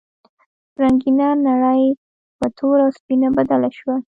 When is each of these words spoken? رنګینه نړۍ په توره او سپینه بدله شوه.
رنګینه 0.81 1.27
نړۍ 1.47 1.83
په 2.37 2.45
توره 2.57 2.83
او 2.85 2.91
سپینه 2.97 3.27
بدله 3.37 3.69
شوه. 3.77 3.95